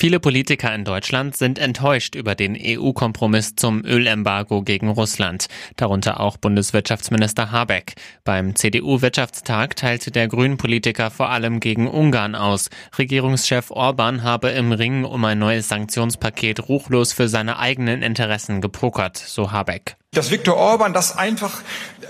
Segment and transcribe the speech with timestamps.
[0.00, 6.38] Viele Politiker in Deutschland sind enttäuscht über den EU-Kompromiss zum Ölembargo gegen Russland, darunter auch
[6.38, 7.92] Bundeswirtschaftsminister Habeck.
[8.24, 12.70] Beim CDU-Wirtschaftstag teilte der Grünen-Politiker vor allem gegen Ungarn aus.
[12.96, 19.18] Regierungschef Orban habe im Ringen um ein neues Sanktionspaket ruchlos für seine eigenen Interessen gepokert,
[19.18, 19.96] so Habeck.
[20.12, 21.60] Dass Viktor Orban das einfach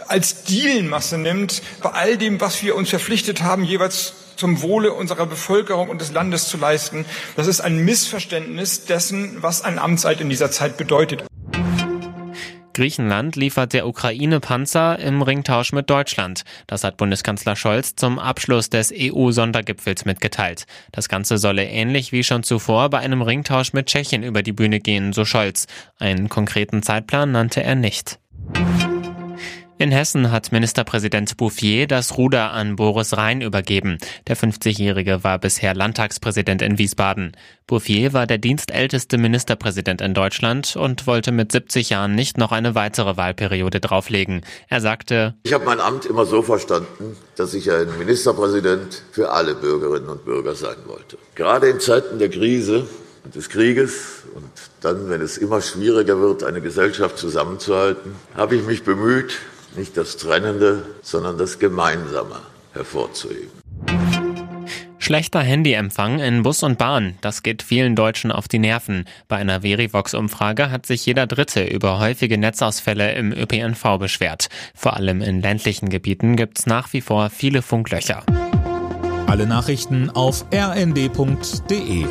[0.07, 5.27] als Dealmasse nimmt, bei all dem, was wir uns verpflichtet haben, jeweils zum Wohle unserer
[5.27, 7.05] Bevölkerung und des Landes zu leisten.
[7.37, 11.25] Das ist ein Missverständnis dessen, was ein Amtseid in dieser Zeit bedeutet.
[12.73, 16.45] Griechenland liefert der Ukraine Panzer im Ringtausch mit Deutschland.
[16.67, 20.67] Das hat Bundeskanzler Scholz zum Abschluss des EU-Sondergipfels mitgeteilt.
[20.93, 24.81] Das Ganze solle ähnlich wie schon zuvor bei einem Ringtausch mit Tschechien über die Bühne
[24.81, 25.67] gehen, so Scholz.
[25.99, 28.19] Einen konkreten Zeitplan nannte er nicht.
[29.81, 33.97] In Hessen hat Ministerpräsident Bouffier das Ruder an Boris Rhein übergeben.
[34.27, 37.35] Der 50-Jährige war bisher Landtagspräsident in Wiesbaden.
[37.67, 42.75] Bouffier war der dienstälteste Ministerpräsident in Deutschland und wollte mit 70 Jahren nicht noch eine
[42.75, 44.43] weitere Wahlperiode drauflegen.
[44.69, 49.55] Er sagte, Ich habe mein Amt immer so verstanden, dass ich ein Ministerpräsident für alle
[49.55, 51.17] Bürgerinnen und Bürger sein wollte.
[51.37, 52.87] Gerade in Zeiten der Krise
[53.25, 54.51] und des Krieges und
[54.83, 59.39] dann, wenn es immer schwieriger wird, eine Gesellschaft zusammenzuhalten, habe ich mich bemüht,
[59.77, 62.37] nicht das Trennende, sondern das Gemeinsame
[62.73, 63.51] hervorzuheben.
[64.99, 69.07] Schlechter Handyempfang in Bus und Bahn, das geht vielen Deutschen auf die Nerven.
[69.29, 74.51] Bei einer Verivox-Umfrage hat sich jeder Dritte über häufige Netzausfälle im ÖPNV beschwert.
[74.75, 78.23] Vor allem in ländlichen Gebieten gibt's nach wie vor viele Funklöcher.
[79.27, 82.05] Alle Nachrichten auf rnd.de